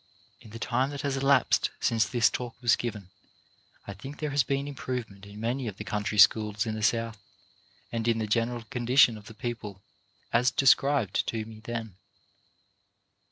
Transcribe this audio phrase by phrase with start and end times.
[0.39, 3.11] [In the time that has elapsed since this talk was given,
[3.85, 7.19] I think there has been improvement in many of the country schools in the South,
[7.91, 9.83] and in the general condition of the people
[10.33, 11.97] as described to me then.